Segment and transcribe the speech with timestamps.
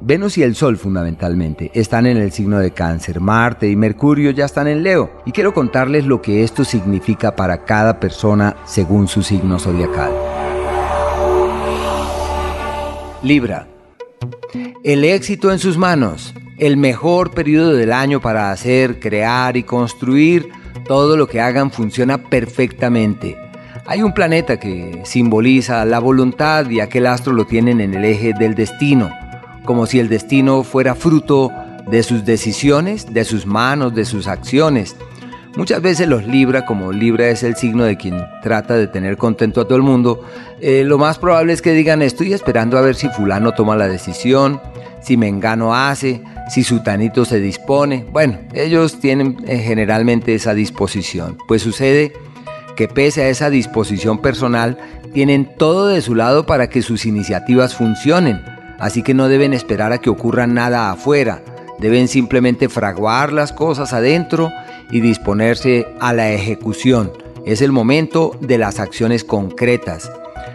[0.00, 4.44] Venus y el Sol fundamentalmente están en el signo de cáncer, Marte y Mercurio ya
[4.44, 9.22] están en Leo y quiero contarles lo que esto significa para cada persona según su
[9.22, 10.12] signo zodiacal.
[13.22, 13.68] Libra.
[14.82, 20.48] El éxito en sus manos, el mejor periodo del año para hacer, crear y construir,
[20.86, 23.38] todo lo que hagan funciona perfectamente.
[23.86, 28.32] Hay un planeta que simboliza la voluntad y aquel astro lo tienen en el eje
[28.38, 29.10] del destino
[29.64, 31.50] como si el destino fuera fruto
[31.86, 34.96] de sus decisiones, de sus manos, de sus acciones.
[35.56, 39.60] Muchas veces los Libra, como Libra es el signo de quien trata de tener contento
[39.60, 40.24] a todo el mundo,
[40.60, 43.86] eh, lo más probable es que digan estoy esperando a ver si fulano toma la
[43.86, 44.60] decisión,
[45.00, 48.04] si Mengano hace, si Sutanito se dispone.
[48.10, 51.38] Bueno, ellos tienen eh, generalmente esa disposición.
[51.46, 52.12] Pues sucede
[52.74, 54.76] que pese a esa disposición personal,
[55.12, 59.92] tienen todo de su lado para que sus iniciativas funcionen Así que no deben esperar
[59.92, 61.42] a que ocurra nada afuera,
[61.78, 64.50] deben simplemente fraguar las cosas adentro
[64.90, 67.12] y disponerse a la ejecución.
[67.44, 70.10] Es el momento de las acciones concretas.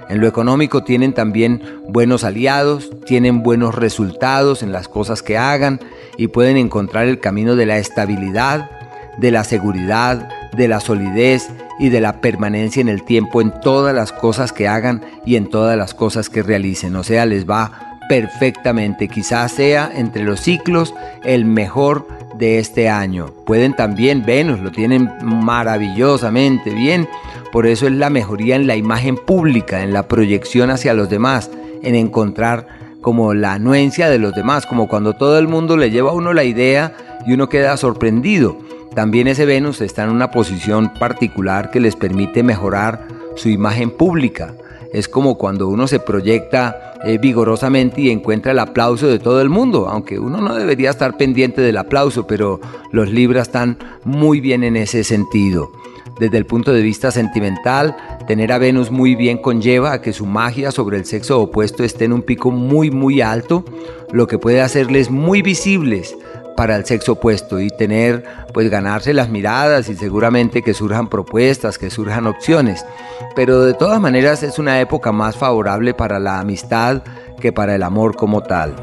[0.09, 5.79] En lo económico tienen también buenos aliados, tienen buenos resultados en las cosas que hagan
[6.17, 8.71] y pueden encontrar el camino de la estabilidad,
[9.17, 11.47] de la seguridad, de la solidez
[11.79, 15.47] y de la permanencia en el tiempo en todas las cosas que hagan y en
[15.47, 16.95] todas las cosas que realicen.
[16.95, 19.07] O sea, les va perfectamente.
[19.07, 20.93] Quizás sea entre los ciclos
[21.23, 22.07] el mejor
[22.37, 23.27] de este año.
[23.45, 27.07] Pueden también, Venus lo tienen maravillosamente bien.
[27.51, 31.51] Por eso es la mejoría en la imagen pública, en la proyección hacia los demás,
[31.83, 32.67] en encontrar
[33.01, 36.33] como la anuencia de los demás, como cuando todo el mundo le lleva a uno
[36.33, 36.93] la idea
[37.25, 38.57] y uno queda sorprendido.
[38.95, 44.55] También ese Venus está en una posición particular que les permite mejorar su imagen pública
[44.93, 49.49] es como cuando uno se proyecta eh, vigorosamente y encuentra el aplauso de todo el
[49.49, 52.59] mundo, aunque uno no debería estar pendiente del aplauso, pero
[52.91, 55.71] los Libras están muy bien en ese sentido.
[56.19, 57.95] Desde el punto de vista sentimental,
[58.27, 62.05] tener a Venus muy bien conlleva a que su magia sobre el sexo opuesto esté
[62.05, 63.63] en un pico muy muy alto,
[64.11, 66.17] lo que puede hacerles muy visibles
[66.59, 71.77] para el sexo opuesto y tener, pues ganarse las miradas y seguramente que surjan propuestas,
[71.77, 72.85] que surjan opciones.
[73.33, 77.01] Pero de todas maneras es una época más favorable para la amistad
[77.39, 78.75] que para el amor como tal.